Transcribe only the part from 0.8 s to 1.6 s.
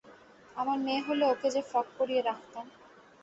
মেয়ে হলে ওকে